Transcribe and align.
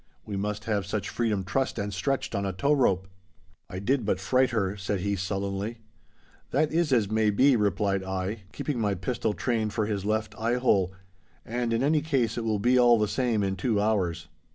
We 0.25 0.35
must 0.35 0.63
have 0.63 0.87
such 0.87 1.09
freedom 1.09 1.43
trussed 1.43 1.77
and 1.77 1.93
stretched 1.93 2.33
on 2.33 2.43
a 2.43 2.51
tow 2.51 2.73
rope.' 2.73 3.07
'I 3.69 3.77
did 3.81 4.03
but 4.03 4.19
fright 4.19 4.49
her,' 4.49 4.75
said 4.75 5.01
he, 5.01 5.15
sullenly. 5.15 5.77
'That 6.49 6.71
is 6.71 6.91
as 6.91 7.11
may 7.11 7.29
be,' 7.29 7.55
replied 7.55 8.03
I, 8.03 8.41
keeping 8.51 8.79
my 8.79 8.95
pistol 8.95 9.33
trained 9.33 9.73
for 9.73 9.85
his 9.85 10.03
left 10.03 10.33
eye 10.39 10.55
hole, 10.55 10.91
'and 11.45 11.71
in 11.71 11.83
any 11.83 12.01
case 12.01 12.35
it 12.35 12.43
will 12.43 12.57
be 12.57 12.79
all 12.79 12.97
the 12.97 13.07
same 13.07 13.43
in 13.43 13.55
two 13.55 13.79
hours. 13.79 14.27